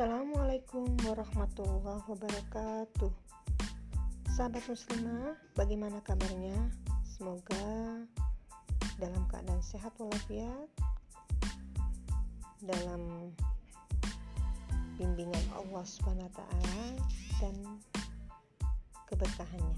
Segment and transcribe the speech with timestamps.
[0.00, 3.12] Assalamualaikum warahmatullahi wabarakatuh.
[4.32, 6.56] Sahabat muslimah, bagaimana kabarnya?
[7.04, 8.00] Semoga
[8.96, 10.72] dalam keadaan sehat walafiat.
[12.64, 13.28] Dalam
[14.96, 16.40] bimbingan Allah SWT
[17.44, 17.60] dan
[19.04, 19.76] keberkahannya.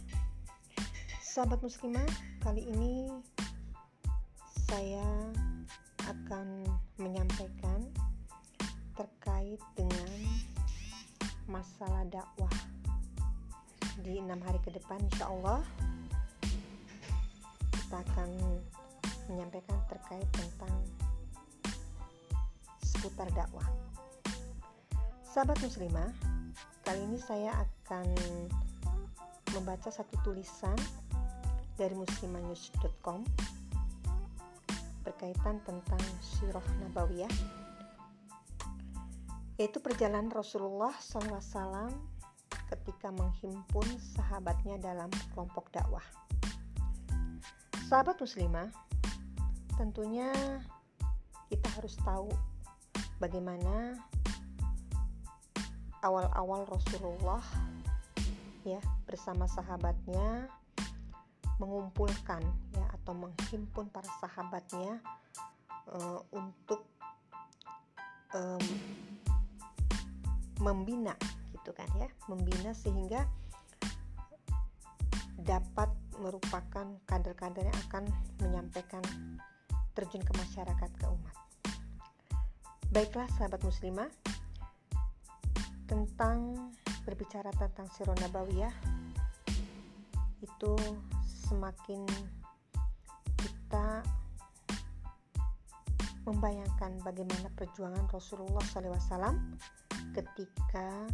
[1.19, 2.07] Sahabat muslimah,
[2.47, 3.11] kali ini
[4.71, 5.35] saya
[6.07, 6.63] akan
[7.03, 7.82] menyampaikan
[9.53, 10.09] terkait dengan
[11.45, 12.57] masalah dakwah
[14.01, 15.61] di enam hari ke depan insya Allah
[17.69, 18.31] kita akan
[19.29, 20.73] menyampaikan terkait tentang
[22.81, 23.69] seputar dakwah.
[25.21, 26.09] Sahabat muslimah
[26.89, 28.09] kali ini saya akan
[29.53, 30.81] membaca satu tulisan
[31.77, 33.21] dari muslimanews.com
[35.05, 37.62] berkaitan tentang sirah nabawiyah
[39.61, 41.93] yaitu perjalanan Rasulullah SAW
[42.73, 43.85] ketika menghimpun
[44.17, 46.05] sahabatnya dalam kelompok dakwah.
[47.89, 48.73] Sahabat muslimah,
[49.77, 50.33] tentunya
[51.53, 52.33] kita harus tahu
[53.21, 54.01] bagaimana
[56.01, 57.45] awal-awal Rasulullah
[58.65, 60.49] ya bersama sahabatnya
[61.61, 62.43] mengumpulkan
[62.75, 64.99] ya atau menghimpun para sahabatnya
[65.93, 66.83] uh, untuk
[68.35, 68.65] um,
[70.63, 71.19] membina
[71.51, 73.27] gitu kan ya membina sehingga
[75.43, 75.91] dapat
[76.23, 78.05] merupakan kader-kader yang akan
[78.39, 79.03] menyampaikan
[79.99, 81.37] terjun ke masyarakat ke umat.
[82.95, 84.07] Baiklah sahabat muslimah
[85.91, 86.71] tentang
[87.03, 88.73] berbicara tentang sirah nabawiyah
[90.39, 90.75] itu
[91.27, 92.07] semakin
[93.37, 94.07] kita
[96.23, 99.35] membayangkan bagaimana perjuangan Rasulullah SAW
[100.13, 101.09] ketika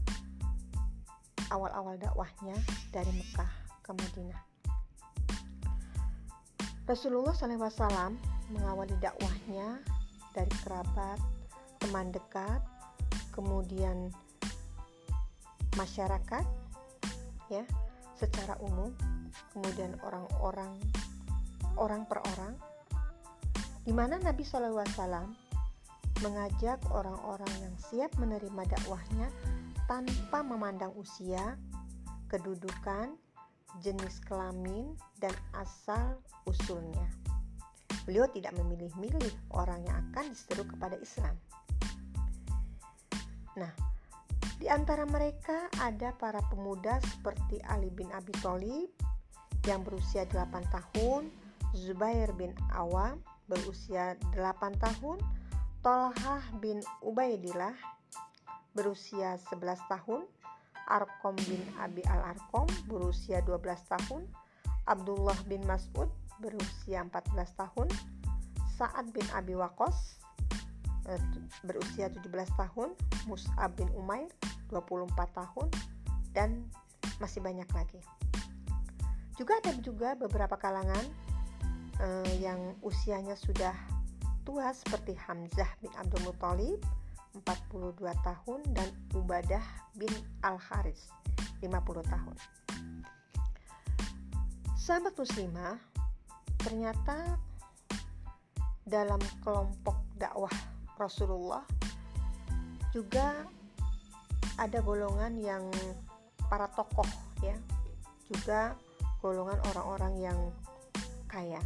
[1.54, 2.54] awal-awal dakwahnya
[2.91, 4.42] dari Mekah ke Madinah.
[6.88, 8.16] Rasulullah SAW
[8.48, 9.81] mengawali dakwahnya
[10.32, 11.20] dari kerabat,
[11.81, 12.60] teman dekat,
[13.32, 14.09] kemudian
[15.76, 16.44] masyarakat,
[17.53, 17.65] ya,
[18.16, 18.91] secara umum,
[19.53, 20.75] kemudian orang-orang,
[21.76, 22.56] orang per orang,
[23.84, 25.47] di mana Nabi SAW
[26.20, 29.28] mengajak orang-orang yang siap menerima dakwahnya
[29.86, 31.56] tanpa memandang usia,
[32.28, 33.16] kedudukan,
[33.80, 34.92] jenis kelamin,
[35.22, 37.08] dan asal usulnya.
[38.04, 41.36] Beliau tidak memilih-milih orang yang akan diseru kepada Islam.
[43.56, 43.72] Nah,
[44.58, 48.90] di antara mereka ada para pemuda seperti Ali bin Abi Thalib
[49.68, 51.28] yang berusia 8 tahun,
[51.76, 55.18] Zubair bin Awam berusia 8 tahun,
[55.78, 57.75] Tolhah bin Ubaidillah
[58.75, 60.27] berusia 11 tahun,
[60.91, 64.27] Arkom bin Abi Al-Arkom berusia 12 tahun,
[64.91, 66.11] Abdullah bin Mas'ud
[66.43, 67.87] berusia 14 tahun,
[68.75, 70.19] Sa'ad bin Abi Wakos
[71.06, 71.22] eh,
[71.62, 72.27] berusia 17
[72.59, 72.99] tahun,
[73.31, 74.31] Mus'ab bin Umair
[74.75, 75.69] 24 tahun,
[76.34, 76.66] dan
[77.22, 78.03] masih banyak lagi.
[79.39, 81.06] Juga ada juga beberapa kalangan
[82.03, 83.97] eh, yang usianya sudah
[84.48, 86.81] tua seperti Hamzah bin Abdul Muthalib
[87.44, 89.60] 42 tahun dan Ubadah
[89.92, 90.09] bin
[90.41, 91.12] Al-Haris
[91.60, 91.69] 50
[92.09, 92.36] tahun.
[94.72, 95.76] Sahabat muslimah,
[96.64, 97.36] ternyata
[98.88, 100.56] dalam kelompok dakwah
[100.97, 101.69] Rasulullah
[102.97, 103.44] juga
[104.56, 105.69] ada golongan yang
[106.48, 107.04] para tokoh
[107.44, 107.53] ya,
[108.32, 108.72] juga
[109.20, 110.38] golongan orang-orang yang
[111.28, 111.60] kaya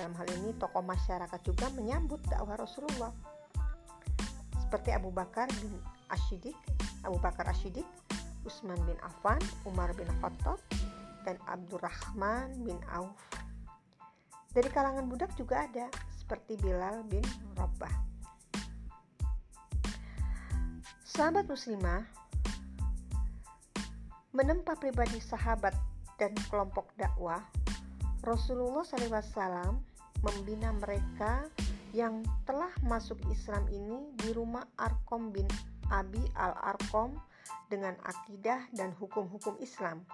[0.00, 3.12] dalam hal ini tokoh masyarakat juga menyambut dakwah Rasulullah
[4.56, 5.76] seperti Abu Bakar bin
[6.08, 6.56] Ashidik,
[7.04, 7.84] Abu Bakar Ashidik,
[8.48, 9.36] Utsman bin Affan,
[9.68, 10.56] Umar bin Khattab,
[11.28, 13.12] dan Abdurrahman bin Auf.
[14.56, 17.20] Dari kalangan budak juga ada seperti Bilal bin
[17.60, 17.92] Rabah.
[21.04, 22.08] Sahabat muslimah
[24.32, 25.76] menempa pribadi sahabat
[26.16, 27.44] dan kelompok dakwah
[28.24, 29.89] Rasulullah SAW
[30.20, 31.48] membina mereka
[31.90, 35.48] yang telah masuk Islam ini di rumah Arkom bin
[35.90, 37.18] Abi al-Arkom
[37.66, 40.06] dengan akidah dan hukum-hukum Islam.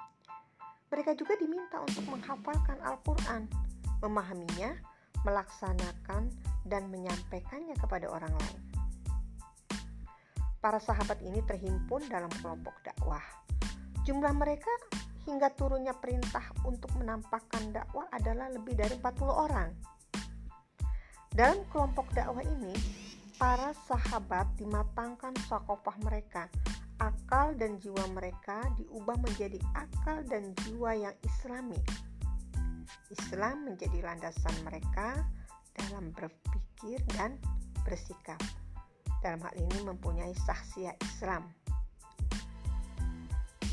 [0.89, 3.51] Mereka juga diminta untuk menghafalkan Al-Quran,
[4.01, 4.73] memahaminya,
[5.27, 6.31] melaksanakan,
[6.67, 8.63] dan menyampaikannya kepada orang lain.
[10.63, 13.23] Para sahabat ini terhimpun dalam kelompok dakwah.
[14.07, 14.71] Jumlah mereka
[15.27, 19.96] hingga turunnya perintah untuk menampakkan dakwah adalah lebih dari 40 orang.
[21.37, 22.73] Dalam kelompok dakwah ini,
[23.37, 26.49] para sahabat dimatangkan sakofah mereka.
[26.97, 31.77] Akal dan jiwa mereka diubah menjadi akal dan jiwa yang islami.
[33.13, 35.29] Islam menjadi landasan mereka
[35.77, 37.37] dalam berpikir dan
[37.85, 38.41] bersikap.
[39.21, 41.53] Dalam hal ini mempunyai sahsia Islam.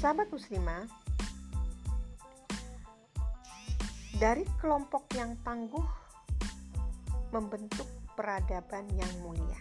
[0.03, 0.83] Sahabat muslimah,
[4.19, 6.02] dari kelompok yang tangguh
[7.33, 9.57] membentuk peradaban yang mulia.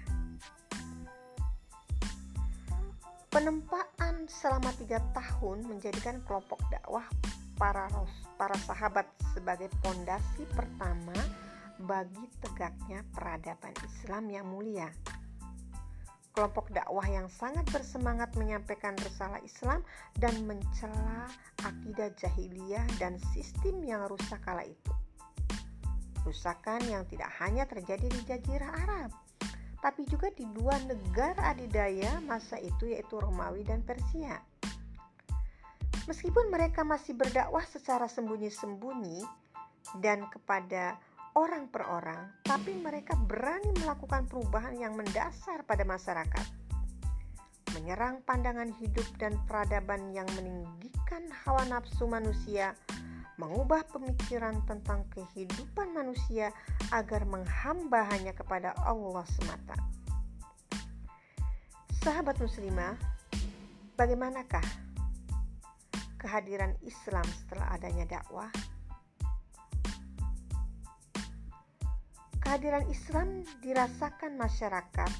[3.32, 7.08] Penempaan selama tiga tahun menjadikan kelompok dakwah
[7.56, 7.88] para
[8.36, 11.16] para sahabat sebagai pondasi pertama
[11.80, 14.92] bagi tegaknya peradaban Islam yang mulia.
[16.36, 19.80] Kelompok dakwah yang sangat bersemangat menyampaikan risalah Islam
[20.20, 21.28] dan mencela
[21.64, 24.92] akidah jahiliyah dan sistem yang rusak kala itu.
[26.22, 29.10] Kerusakan yang tidak hanya terjadi di Jazirah Arab,
[29.82, 34.38] tapi juga di dua negara adidaya masa itu yaitu Romawi dan Persia.
[36.06, 39.22] Meskipun mereka masih berdakwah secara sembunyi-sembunyi
[39.98, 40.98] dan kepada
[41.34, 46.46] orang per orang, tapi mereka berani melakukan perubahan yang mendasar pada masyarakat.
[47.72, 52.76] Menyerang pandangan hidup dan peradaban yang meninggikan hawa nafsu manusia
[53.40, 56.52] mengubah pemikiran tentang kehidupan manusia
[56.92, 59.76] agar menghamba hanya kepada Allah semata.
[62.02, 62.98] Sahabat muslimah,
[63.94, 64.64] bagaimanakah
[66.18, 68.50] kehadiran Islam setelah adanya dakwah?
[72.42, 75.12] Kehadiran Islam dirasakan masyarakat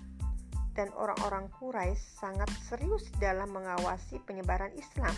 [0.75, 5.15] dan orang-orang Quraisy sangat serius dalam mengawasi penyebaran Islam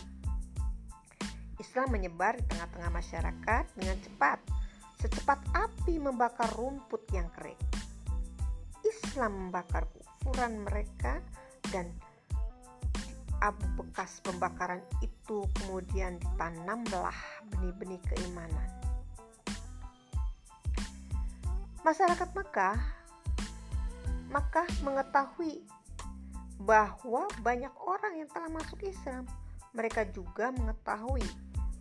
[1.63, 4.39] Islam menyebar di tengah-tengah masyarakat dengan cepat,
[4.99, 7.59] secepat api membakar rumput yang kering.
[8.85, 11.23] Islam membakar kufuran mereka
[11.71, 11.89] dan
[13.45, 17.17] abu bekas pembakaran itu kemudian ditanamlah
[17.53, 18.69] benih-benih keimanan.
[21.85, 23.05] Masyarakat Makkah
[24.33, 25.63] Makkah mengetahui
[26.59, 29.29] bahwa banyak orang yang telah masuk Islam.
[29.75, 31.27] Mereka juga mengetahui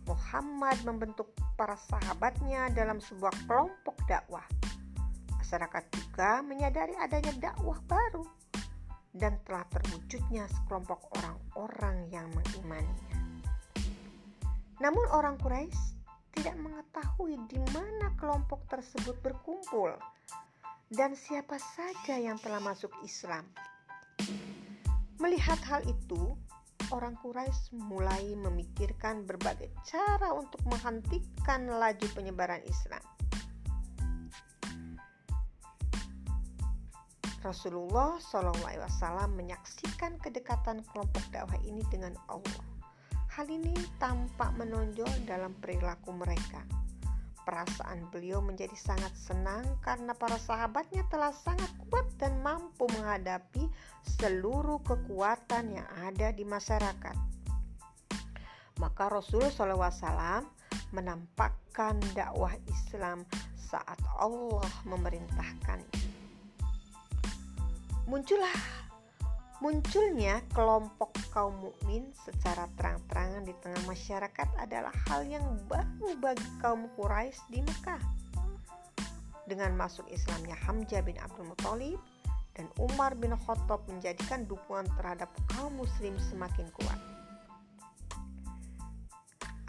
[0.04, 4.44] Muhammad membentuk para sahabatnya dalam sebuah kelompok dakwah.
[5.40, 8.26] Masyarakat juga menyadari adanya dakwah baru
[9.14, 13.18] dan telah terwujudnya sekelompok orang-orang yang mengimaninya.
[14.82, 15.94] Namun orang Quraisy
[16.34, 19.94] tidak mengetahui di mana kelompok tersebut berkumpul
[20.90, 23.46] dan siapa saja yang telah masuk Islam.
[25.22, 26.34] Melihat hal itu,
[26.92, 33.00] orang Quraisy mulai memikirkan berbagai cara untuk menghentikan laju penyebaran Islam.
[37.44, 42.64] Rasulullah SAW menyaksikan kedekatan kelompok dakwah ini dengan Allah.
[43.36, 46.83] Hal ini tampak menonjol dalam perilaku mereka
[47.44, 53.68] Perasaan beliau menjadi sangat senang karena para sahabatnya telah sangat kuat dan mampu menghadapi
[54.20, 57.16] seluruh kekuatan yang ada di masyarakat.
[58.80, 60.48] Maka Rasul SAW
[60.96, 66.00] menampakkan dakwah Islam saat Allah memerintahkannya.
[68.04, 68.83] Muncullah
[69.64, 75.40] Munculnya kelompok kaum mukmin secara terang-terangan di tengah masyarakat adalah hal yang
[75.72, 77.96] baru bagi kaum Quraisy di Mekah.
[79.48, 81.96] Dengan masuk Islamnya Hamzah bin Abdul Muthalib
[82.52, 87.00] dan Umar bin Khattab menjadikan dukungan terhadap kaum muslim semakin kuat.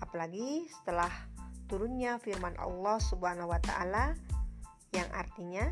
[0.04, 1.12] Apalagi setelah
[1.72, 4.12] turunnya firman Allah Subhanahu wa taala
[4.92, 5.72] yang artinya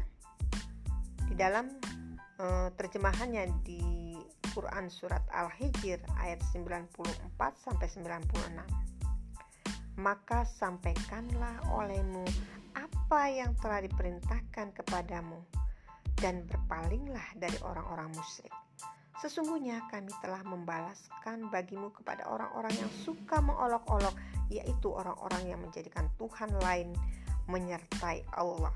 [1.27, 1.75] di dalam
[2.39, 3.92] uh, terjemahannya di
[4.53, 6.93] Quran surat Al-Hijr ayat 94
[7.57, 9.97] sampai 96.
[9.97, 12.21] Maka sampaikanlah olehmu
[12.77, 15.41] apa yang telah diperintahkan kepadamu
[16.21, 18.53] dan berpalinglah dari orang-orang musyrik.
[19.21, 24.13] Sesungguhnya kami telah membalaskan bagimu kepada orang-orang yang suka mengolok-olok,
[24.53, 26.93] yaitu orang-orang yang menjadikan Tuhan lain
[27.49, 28.73] menyertai Allah.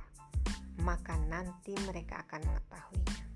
[0.81, 3.26] Maka nanti mereka akan mengetahuinya.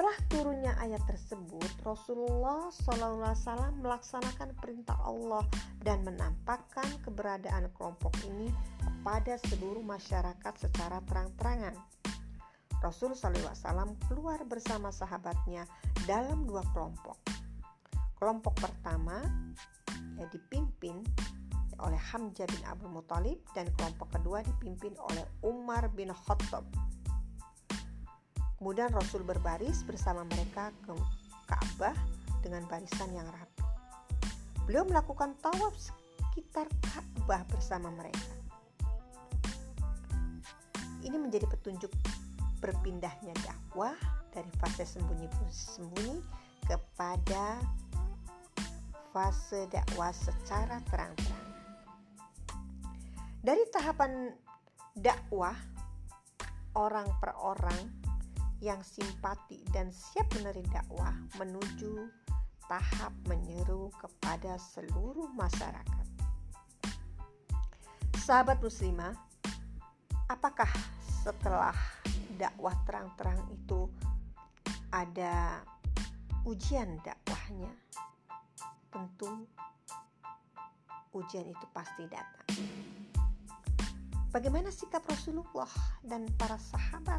[0.00, 5.44] Setelah turunnya ayat tersebut, Rasulullah SAW melaksanakan perintah Allah
[5.84, 8.48] dan menampakkan keberadaan kelompok ini
[8.80, 11.76] kepada seluruh masyarakat secara terang-terangan.
[12.80, 15.68] Rasul SAW keluar bersama sahabatnya
[16.08, 17.20] dalam dua kelompok.
[18.16, 19.20] Kelompok pertama
[20.16, 21.04] ya, dipimpin
[21.76, 26.64] oleh Hamzah bin Abu Muthalib dan kelompok kedua dipimpin oleh Umar bin Khattab
[28.60, 30.92] Kemudian Rasul berbaris bersama mereka ke
[31.48, 31.96] Ka'bah
[32.44, 33.64] dengan barisan yang rapi.
[34.68, 38.20] Beliau melakukan tawaf sekitar Ka'bah bersama mereka.
[41.00, 41.88] Ini menjadi petunjuk
[42.60, 43.96] berpindahnya dakwah
[44.28, 46.20] dari fase sembunyi-sembunyi
[46.68, 47.64] kepada
[49.16, 51.48] fase dakwah secara terang-terang.
[53.40, 54.36] Dari tahapan
[54.92, 55.56] dakwah
[56.76, 57.99] orang per orang
[58.60, 62.12] yang simpati dan siap menerima dakwah menuju
[62.68, 66.06] tahap menyeru kepada seluruh masyarakat.
[68.20, 69.16] Sahabat muslimah,
[70.30, 70.68] apakah
[71.24, 71.74] setelah
[72.38, 73.90] dakwah terang-terang itu
[74.92, 75.64] ada
[76.46, 77.72] ujian dakwahnya?
[78.92, 79.48] Tentu
[81.16, 82.48] ujian itu pasti datang.
[84.30, 85.66] Bagaimana sikap Rasulullah
[86.06, 87.18] dan para sahabat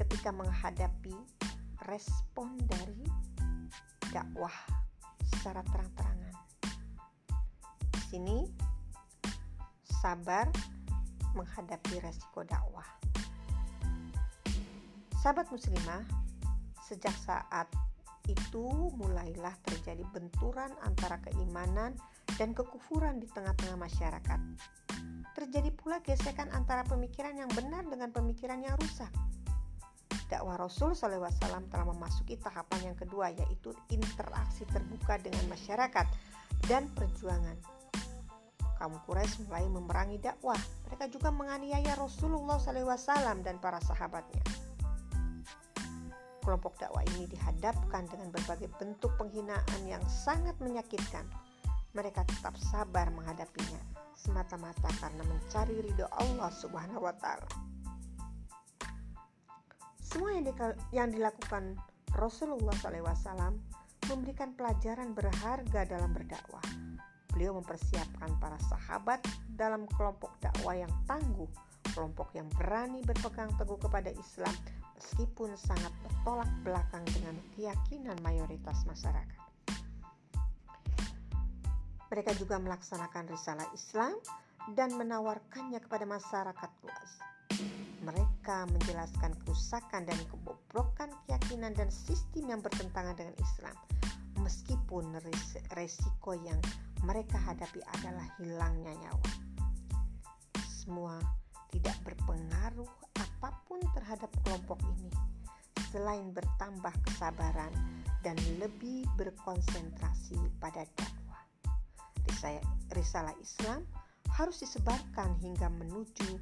[0.00, 1.12] ketika menghadapi
[1.84, 3.04] respon dari
[4.08, 4.54] dakwah
[5.28, 6.34] secara terang-terangan?
[7.92, 8.38] Di sini
[9.84, 10.48] sabar
[11.36, 12.88] menghadapi resiko dakwah.
[15.20, 16.00] Sahabat muslimah,
[16.88, 17.68] sejak saat
[18.24, 21.92] itu mulailah terjadi benturan antara keimanan
[22.40, 24.40] dan kekufuran di tengah-tengah masyarakat
[25.40, 29.08] terjadi pula gesekan antara pemikiran yang benar dengan pemikiran yang rusak.
[30.30, 31.26] Dakwah Rasul SAW
[31.66, 36.06] telah memasuki tahapan yang kedua yaitu interaksi terbuka dengan masyarakat
[36.70, 37.58] dan perjuangan.
[38.78, 40.56] Kaum Quraisy mulai memerangi dakwah.
[40.88, 44.40] Mereka juga menganiaya Rasulullah SAW dan para sahabatnya.
[46.40, 51.28] Kelompok dakwah ini dihadapkan dengan berbagai bentuk penghinaan yang sangat menyakitkan.
[51.92, 53.82] Mereka tetap sabar menghadapinya
[54.14, 57.50] semata-mata karena mencari ridho Allah Subhanahu wa taala.
[60.10, 60.46] Semua yang,
[60.90, 61.78] yang dilakukan
[62.18, 63.54] Rasulullah SAW
[64.10, 66.66] memberikan pelajaran berharga dalam berdakwah.
[67.30, 69.22] Beliau mempersiapkan para sahabat
[69.54, 71.46] dalam kelompok dakwah yang tangguh,
[71.94, 74.50] kelompok yang berani berpegang teguh kepada Islam
[74.98, 79.40] meskipun sangat bertolak belakang dengan keyakinan mayoritas masyarakat.
[82.10, 84.18] Mereka juga melaksanakan risalah Islam
[84.74, 87.10] dan menawarkannya kepada masyarakat luas.
[88.10, 93.76] Mereka menjelaskan kerusakan dan kebobrokan keyakinan dan sistem yang bertentangan dengan Islam,
[94.42, 95.14] meskipun
[95.78, 96.58] resiko yang
[97.06, 99.30] mereka hadapi adalah hilangnya nyawa.
[100.66, 101.22] Semua
[101.70, 105.14] tidak berpengaruh apa pun terhadap kelompok ini,
[105.94, 107.70] selain bertambah kesabaran
[108.26, 111.20] dan lebih berkonsentrasi pada dakwah
[112.90, 113.86] risalah Islam
[114.32, 116.40] harus disebarkan hingga menuju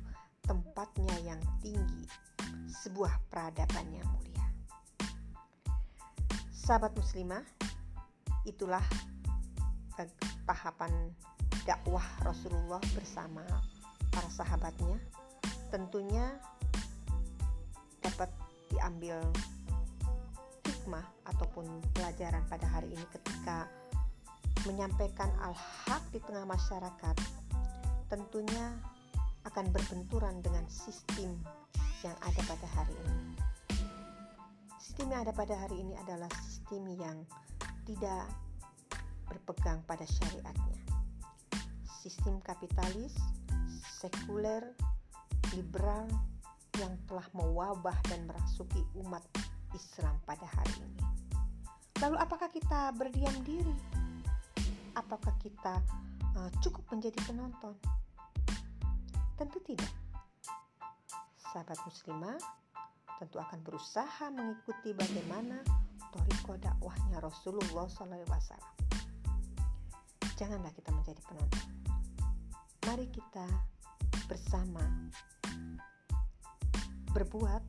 [0.48, 2.08] tempatnya yang tinggi,
[2.72, 4.48] sebuah peradaban yang mulia.
[6.48, 7.44] Sahabat muslimah,
[8.48, 8.82] itulah
[10.48, 11.12] tahapan
[11.68, 13.44] dakwah Rasulullah bersama
[14.08, 14.96] para sahabatnya.
[15.68, 16.40] Tentunya
[18.00, 18.32] dapat
[18.72, 19.20] diambil
[20.64, 23.68] hikmah ataupun pelajaran pada hari ini ketika
[24.64, 27.16] menyampaikan al-haq di tengah masyarakat
[28.08, 28.80] tentunya
[29.48, 31.40] akan berbenturan dengan sistem
[32.04, 33.24] yang ada pada hari ini.
[34.78, 37.16] Sistem yang ada pada hari ini adalah sistem yang
[37.88, 38.28] tidak
[39.26, 40.80] berpegang pada syariatnya.
[41.88, 43.16] Sistem kapitalis,
[43.98, 44.76] sekuler,
[45.56, 46.06] liberal
[46.78, 49.24] yang telah mewabah dan merasuki umat
[49.74, 51.02] Islam pada hari ini.
[51.98, 53.98] Lalu apakah kita berdiam diri
[54.98, 55.78] apakah kita
[56.34, 57.78] uh, cukup menjadi penonton?
[59.38, 59.92] Tentu tidak.
[61.38, 62.38] Sahabat muslimah
[63.22, 65.62] tentu akan berusaha mengikuti bagaimana
[66.10, 68.58] toriko dakwahnya Rasulullah SAW.
[70.34, 71.66] Janganlah kita menjadi penonton.
[72.86, 73.46] Mari kita
[74.26, 74.82] bersama
[77.14, 77.62] berbuat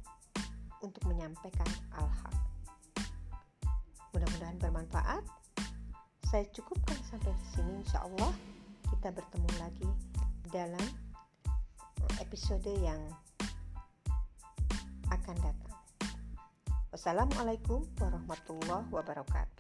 [0.82, 2.36] untuk menyampaikan al-haq.
[4.14, 5.22] Mudah-mudahan bermanfaat
[6.30, 8.30] saya cukupkan sampai di sini insya Allah
[8.94, 9.90] kita bertemu lagi
[10.54, 11.09] dalam
[12.30, 13.02] episode yang
[15.10, 15.74] akan datang.
[16.94, 19.59] Wassalamualaikum warahmatullahi wabarakatuh